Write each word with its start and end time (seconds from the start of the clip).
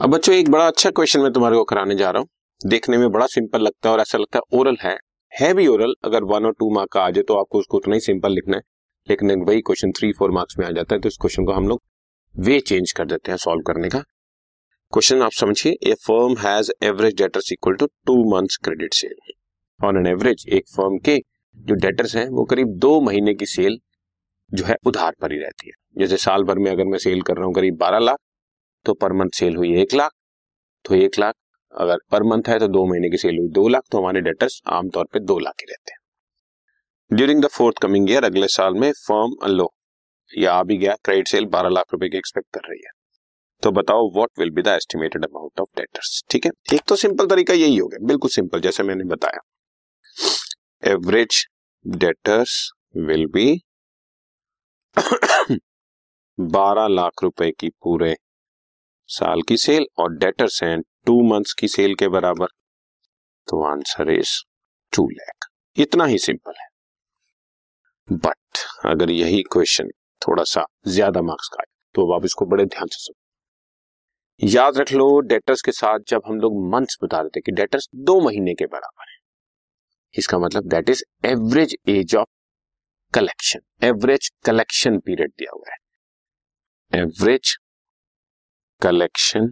अब 0.00 0.10
बच्चों, 0.10 0.34
एक 0.34 0.48
बड़ा 0.50 0.66
अच्छा 0.66 0.90
क्वेश्चन 0.90 1.20
मैं 1.20 1.30
तुम्हारे 1.32 1.56
को 1.56 1.64
कराने 1.64 1.94
जा 1.94 2.10
रहा 2.10 2.20
हूँ। 2.20 2.28
देखने 2.60 2.96
में 2.98 3.10
बड़ा 3.12 3.26
सिंपल 3.26 3.60
लगता 3.62 3.88
है 3.88 3.92
और 3.92 4.00
ऐसा 4.00 4.18
लगता 4.18 4.38
है 4.38 4.58
ओरल 4.58 4.76
है। 4.80 4.96
है 5.32 5.52
भी 5.54 5.66
ओरल 5.66 5.92
अगर 6.04 6.24
वन 6.24 6.46
और 6.46 6.52
टू 6.52 6.70
मार्क 6.74 6.90
का 6.92 7.02
आ 7.02 7.10
जाए 7.10 7.22
तो 7.22 7.34
आपको 7.34 7.58
उसको 7.58 7.76
उतना 7.76 7.94
ही 7.94 8.00
सिंपल 8.00 8.32
लिखना 8.32 8.56
है। 8.56 8.62
लेकिन 9.08 9.42
वही 9.42 9.60
क्वेश्चन 9.60 9.92
थ्री 9.98 10.10
फोर 10.12 10.30
मार्क्स 10.30 10.58
में 10.58 10.66
आ 10.66 10.70
जाता 10.70 10.94
है 10.94 11.00
तो 11.00 11.08
इस 11.08 11.16
क्वेश्चन 11.20 11.44
को 11.44 11.52
हम 11.52 11.68
लोग 11.68 11.82
वे 12.34 12.58
चेंज 12.62 12.92
कर 12.92 13.04
देते 13.04 13.30
हैं 13.32 13.36
सॉल्व 13.38 13.62
करने 13.66 13.88
का। 13.88 13.98
क्वेश्चन 14.92 15.22
आप 15.22 15.32
समझिए 15.32 15.72
a 15.84 15.94
firm 16.02 16.36
has 16.38 16.70
average 16.82 17.14
debtors 17.16 17.52
equal 17.52 17.74
to 17.74 17.86
two 18.06 18.16
months 18.32 18.56
credit 18.64 18.94
sale 18.94 19.14
on 19.80 19.96
an 19.96 20.06
average 20.06 20.44
एक 20.50 20.68
फर्म 20.70 20.98
के 21.00 21.16
जो 21.56 21.74
डेटर्स 21.76 22.16
हैं, 22.16 22.28
वो 22.28 22.44
करीब 22.46 22.76
दो 22.78 23.00
महीने 23.02 23.34
की 23.34 23.46
सेल 23.48 23.78
जो 24.50 24.64
है 24.64 24.76
उधार 24.86 25.14
पर 25.20 25.32
ही 25.32 25.38
रहती 25.38 25.68
है। 25.68 25.98
जैसे 25.98 26.16
साल 26.18 26.44
भर 26.44 26.58
में 26.58 26.70
अगर 26.70 26.84
मैं 26.86 26.98
सेल 26.98 27.22
कर 27.22 27.36
रहा 27.36 27.46
हूँ, 27.46 27.54
करीब 27.54 27.76
बारह 27.80 27.98
लाख 28.00 28.18
तो 28.86 28.94
पर 28.94 29.12
मंथ 29.12 29.30
सेल 29.34 29.56
हुई 29.56 29.74
एक 29.80 29.94
लाख। 29.94 30.10
तो 30.84 30.94
एक 30.94 31.18
लाख 31.18 31.34
अगर 31.72 31.98
पर 32.12 32.22
मंथ 32.24 32.48
है 32.48 32.58
तो 32.58 32.68
दो 32.68 32.84
महीने 32.86 33.10
की 33.10 33.16
सेल 33.16 33.38
हुई 33.38 33.48
दो 33.50 33.68
लाख 33.68 33.82
तो 33.90 33.98
हमारे 33.98 34.20
डेटर्स 34.20 34.60
आमतौर 34.70 35.04
पर 35.04 35.20
दो 35.20 35.38
लाख 35.38 35.54
ही 35.60 35.66
रहते 35.70 35.92
हैं। 35.92 35.98
During 37.10 37.42
the 37.42 37.46
fourth 37.48 37.78
coming 37.82 38.10
year 38.10 38.24
अगले 38.24 38.48
साल 38.50 38.74
में 38.74 38.90
फर्म 38.98 39.46
लो 39.48 39.72
या 40.30 40.52
आ 40.52 40.62
भी 40.62 40.76
गया 40.78 40.94
क्रेडिट 41.04 41.28
सेल 41.28 41.46
बारह 41.48 41.68
लाख 41.68 41.92
रुपए 41.92 42.08
की 42.08 42.16
एक्सपेक्ट 42.18 42.48
कर 42.54 42.68
रही 42.68 42.80
है। 42.84 42.90
तो 43.62 43.70
बताओ 43.72 44.08
what 44.12 44.38
will 44.38 44.50
be 44.50 44.62
the 44.62 44.68
estimated 44.70 45.24
amount 45.24 45.60
of 45.60 45.68
debtors 45.76 46.22
ठीक 46.30 46.46
है? 46.46 46.50
एक 46.74 46.82
तो 46.88 46.96
सिंपल 46.96 47.26
तरीका 47.26 47.54
यही 47.54 47.76
हो 47.76 47.86
गया, 47.86 48.06
बिल्कुल 48.06 48.30
सिंपल 48.30 48.60
जैसे 48.60 48.82
मैंने 48.82 49.04
बताया। 49.06 49.40
एवरेज 50.82 51.46
डेटर्स 51.84 52.70
विल 52.98 53.26
बी 53.26 53.60
बारह 56.38 56.86
लाख 56.88 57.22
रुपए 57.22 57.50
की 57.50 57.68
पूरे 57.82 58.14
साल 59.12 59.42
की 59.48 59.56
सेल 59.58 59.86
और 59.98 60.12
डेटर्स 60.16 60.62
हैं 60.62 60.80
टू 61.06 61.20
मंथ्स 61.24 61.52
की 61.54 61.68
सेल 61.68 61.94
के 61.94 62.08
बराबर। 62.10 62.46
तो 63.48 63.62
आंसर 63.66 64.10
इज़ 64.10 64.36
टू 64.92 65.08
लैख 65.10 65.46
इतना 65.76 66.04
ही 66.06 66.18
सिंपल 66.20 66.54
है। 66.58 66.68
बट 68.08 68.58
अगर 68.86 69.10
यही 69.12 69.42
क्वेश्चन 69.52 69.88
थोड़ा 70.22 70.44
सा 70.44 70.64
ज़्यादा 70.88 71.22
मार्क्स 71.22 71.48
का 71.48 71.60
है 71.60 71.66
तो 71.94 72.06
अब 72.06 72.12
आप 72.14 72.24
इसको 72.24 72.46
बड़े 72.46 72.64
ध्यान 72.66 72.86
से 72.86 72.98
सुनो। 72.98 74.48
याद 74.48 74.78
रख 74.78 74.92
लो 74.92 75.18
डेटर्स 75.22 75.62
के 75.62 75.72
साथ 75.72 75.98
जब 76.08 76.22
हम 76.26 76.38
लोग 76.40 76.54
मंथ्स 76.70 76.98
बता 77.02 77.20
रहे 77.20 77.30
थे 77.30 77.40
कि 77.40 77.52
डेटर्स 77.52 77.88
दो 77.96 78.18
महीने 78.20 78.54
के 78.54 78.66
बराबर 78.66 79.10
है, 79.10 79.16
इसका 80.14 80.38
मतलब 80.38 80.68
that 80.70 80.88
is 80.90 81.02
average 81.24 81.76
age 81.88 82.14
of 82.16 82.28
collection 83.14 83.86
average 83.86 84.30
collection 84.44 84.98
period 85.00 85.30
दिया 85.30 85.52
हुआ 85.54 85.70
है। 85.70 87.00
एवरेज 87.00 87.56
कलेक्शन 88.82 89.46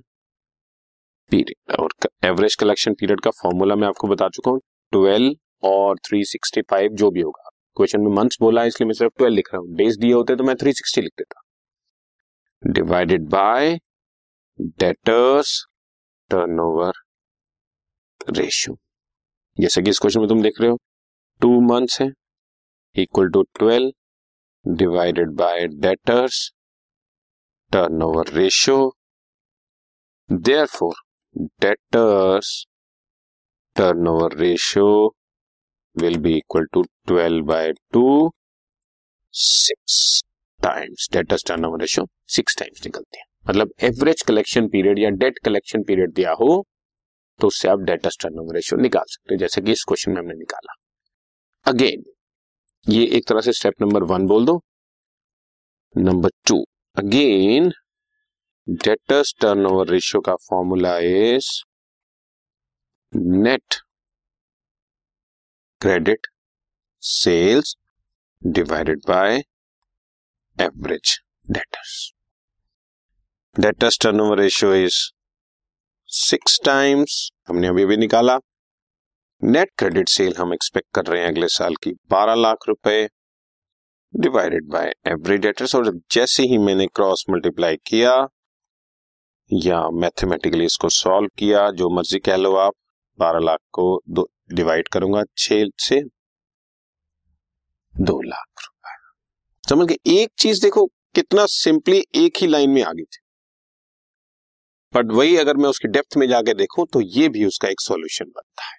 पीरियड 1.33 1.75
और 1.79 1.93
एवरेज 2.25 2.55
कलेक्शन 2.61 2.95
पीरियड 3.01 3.21
का 3.21 3.31
फॉर्मूला 3.43 3.75
मैं 3.77 3.89
आपको 3.89 4.09
बता 4.09 4.29
चुका 4.29 4.51
हूँ 4.51 4.61
ट्वेल्व 4.93 5.69
और 5.69 5.99
थ्री 6.07 6.25
सिक्सटी 6.25 6.63
फाइव 6.71 6.95
जो 6.95 7.11
भी 7.11 7.21
होगा। 7.21 7.49
क्वेश्चन 7.77 8.01
में 8.01 8.11
मंथ्स 8.15 8.39
बोला 8.41 8.63
है, 8.63 8.69
इसलिए 8.69 8.87
मैं 8.87 8.95
सिर्फ़ 8.95 9.13
ट्वेल्व 9.19 9.35
लिख 9.37 9.49
रहा 9.53 9.61
हूँ। 9.61 9.75
डेज़ 9.77 9.99
दिए 10.01 10.13
होते 10.13 10.37
तो 10.37 10.45
मैं 10.45 10.57
थ्री 10.61 10.73
सिक्सटी 10.73 11.01
लिख 11.01 11.13
देता 11.19 11.41
divided 12.63 13.29
by 13.31 13.79
debtors 14.81 15.65
turnover 16.31 16.93
ratio 18.31 18.77
जैसे 19.57 19.83
कि 19.83 19.91
इस 19.91 19.99
क्वेश्चन 19.99 20.21
में 20.21 20.29
तुम 20.29 20.43
देख 20.43 20.61
रहे 20.61 20.71
हो 20.71 20.79
टू 21.41 21.61
मंथ्स 21.63 22.01
है 22.01 22.11
equal 22.97 23.29
to 23.31 23.43
twelve 23.59 24.75
divided 24.77 25.31
by 25.37 25.67
debtors 25.79 26.51
turnover 27.73 28.33
ratio 28.35 28.79
Therefore, 30.31 30.95
debtors 31.61 32.67
turnover 33.77 34.29
ratio 34.37 35.11
will 35.97 36.19
be 36.19 36.35
equal 36.37 36.67
to 36.73 36.85
12 37.09 37.47
by 37.47 37.73
2, 37.93 38.31
6 39.35 40.23
times 40.61 41.09
debtors 41.13 41.45
turnover 41.47 41.81
ratio 41.81 42.07
six 42.29 42.57
times 42.59 42.85
निकलती 42.85 43.19
है। 43.19 43.25
मतलब 43.49 43.73
एवरेज 43.83 44.23
कलेक्शन 44.23 44.69
पीरियड 44.69 44.99
या 44.99 45.11
डेट 45.21 45.39
कलेक्शन 45.45 45.83
पीरियड 45.83 46.13
दिया 46.15 46.33
हो 46.41 46.65
तो 47.41 47.47
उससे 47.47 47.69
आप 47.69 47.81
डेटर्स 47.91 48.19
टर्नओवर 48.23 48.55
रेशियो 48.55 48.81
निकाल 48.81 49.05
सकते 49.09 49.35
हैं 49.35 49.39
जैसे 49.39 49.61
कि 49.61 49.73
इस 49.73 49.85
क्वेश्चन 49.89 50.13
में 50.13 50.19
हमने 50.19 50.35
निकाला। 50.39 50.75
अगेन 51.67 52.05
ये 52.87 53.05
एक 53.17 53.29
तरह 53.29 53.41
से 53.41 53.53
स्टेप 53.53 53.83
नंबर 53.83 54.03
वन 54.13 54.27
बोल 54.27 54.47
दो। 54.47 54.61
Number 55.95 56.31
two 56.49 56.65
again 56.97 57.73
debtors 58.69 59.35
turnover 59.41 59.89
ratio 59.89 60.21
का 60.21 60.35
formula 60.49 60.97
is 60.99 61.47
net 63.13 63.75
credit 65.81 66.27
sales 67.03 67.75
divided 68.43 69.01
by 69.09 69.37
average 70.57 71.19
debtors 71.49 71.97
debtors 73.57 73.99
turnover 74.03 74.39
ratio 74.39 74.75
is 74.75 75.03
six 76.09 76.61
times 76.65 77.21
हमने 77.49 77.69
अभी 77.69 77.87
भी 77.87 77.97
निकाला। 77.97 78.39
नेट 79.43 79.73
क्रेडिट 79.79 80.09
सेल 80.09 80.35
हम 80.39 80.53
एक्सपेक्ट 80.55 80.95
कर 80.95 81.07
रहे 81.07 81.23
हैं 81.23 81.29
अगले 81.29 81.49
साल 81.59 81.77
की 81.83 81.93
बारह 82.11 82.35
लाख 82.43 82.69
रुपए 82.69 83.07
डिवाइडेड 84.15 84.69
बाय 84.73 84.93
एवरेज 85.09 85.41
डेटर्स 85.41 85.75
और 85.75 85.91
जैसे 86.11 86.43
ही 86.43 86.59
मैंने 86.59 86.87
क्रॉस 86.87 87.25
मल्टीप्लाई 87.31 87.77
किया 87.87 88.21
या 89.53 89.89
मैथमेटिकली 89.91 90.65
इसको 90.65 90.89
सॉल्व 90.89 91.29
किया, 91.39 91.71
जो 91.71 91.91
मर्ज़ी 91.91 92.19
कह 92.19 92.37
लो 92.37 92.55
आप, 92.57 92.73
बारह 93.19 93.39
लाख 93.39 93.59
को 93.73 94.03
दो 94.09 94.29
डिवाइड 94.53 94.89
करूँगा 94.89 95.23
छ 95.39 95.53
से 95.79 96.01
दो 98.01 98.21
लाख 98.23 98.47
रुपए। 98.65 99.71
समझ 99.71 99.87
गए? 99.89 99.97
एक 100.07 100.31
चीज़ 100.39 100.63
देखो, 100.63 100.87
कितना 100.87 101.47
सिंपली 101.47 102.05
एक 102.15 102.39
ही 102.39 102.47
लाइन 102.47 102.71
में 102.71 102.83
आ 102.83 102.93
गई 102.93 103.03
थी। 103.03 103.19
बट 104.95 105.13
वही 105.13 105.37
अगर 105.37 105.57
मैं 105.57 105.69
उसकी 105.69 105.89
डेप्थ 105.89 106.17
में 106.17 106.29
जाके 106.29 106.55
देखूँ 106.55 106.87
तो 106.93 107.01
ये 107.01 107.29
भी 107.29 107.45
उसका 107.45 107.69
एक 107.69 107.81
सॉल्यूशन 107.81 108.25
बनता 108.25 108.65
है। 108.65 108.79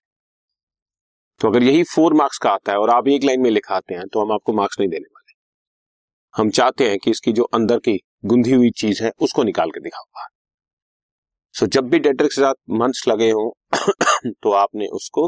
तो 1.42 1.48
अगर 1.48 1.64
यही 1.64 1.84
फोर 1.84 2.14
मार्क्स 2.14 2.38
का 2.38 2.50
आता 2.50 2.72
है 2.72 2.78
और 2.78 2.90
आप 2.90 3.08
एक 3.08 3.24
लाइन 3.24 3.42
में 3.42 3.52
लिखाते 3.52 3.94
हैं 3.94 4.08
तो 4.08 4.22
हम 4.22 4.32
आपको 4.32 4.54
मार्क्स 4.54 4.80
नहीं 4.80 4.90
देने 4.90 5.08
वाले। 5.16 5.34
हम 6.36 6.50
चाहते 6.50 6.90
हैं 6.90 6.98
कि 7.00 7.12
इसकी 7.12 7.32
जो 7.32 7.44
अंदर 7.44 7.80
की 7.80 8.00
गुंधी 8.26 8.52
हुई 8.52 8.70
चीज़ 8.70 9.04
है, 9.04 9.12
उसको 9.20 9.44
निकाल 9.44 9.70
के 9.70 9.80
दिखाओ 9.80 10.04
सो 11.56 11.66
जब 11.66 11.90
भी 11.90 12.00
डेटर 12.00 12.26
के 12.26 12.36
साथ 12.36 12.54
मंथ्स 12.70 13.08
लगे 13.08 13.30
हो 13.32 13.58
तो 14.28 14.52
आपने 14.52 14.88
उसको 14.88 15.28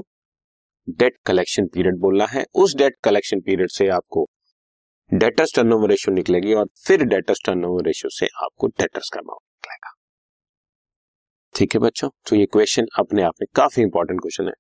डेट 0.90 1.18
कलेक्शन 1.26 1.68
पीरियड 1.68 2.00
बोलना 2.00 2.26
है। 2.26 2.46
उस 2.56 2.76
डेट 2.76 2.96
कलेक्शन 3.04 3.42
पीरियड 3.42 3.70
से 3.70 3.88
आपको 3.88 4.30
डेटर्स 5.14 5.54
टर्नओवर 5.56 5.90
रेशियो 5.90 6.14
निकलेगी 6.16 6.54
और 6.54 6.68
फिर 6.88 7.04
डेटर्स 7.04 7.40
टर्नओवर 7.46 7.84
रेशियो 7.84 8.10
से 8.10 8.26
आपको 8.26 8.68
डेटर्स 8.68 9.10
का 9.14 9.20
अमाउंट 9.20 9.42
निकलेगा। 9.42 9.92
ठीक 11.56 11.74
है 11.74 11.80
बच्चों? 11.80 12.10
तो 12.30 12.36
ये 12.36 12.46
क्वेश्चन 12.46 12.88
अपने 13.00 13.24
आप 13.24 13.34
में 13.42 13.48
काफ़ी 13.56 13.84
इंपॉर्टेंट 13.84 14.22
क्वेश्चन 14.22 14.48
है। 14.48 14.54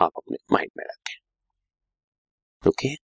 आप 0.00 0.10
अपने 0.16 0.36
माइंड 0.52 0.70
में 0.78 0.84
रखें। 0.84 2.68
Okay 2.68 3.05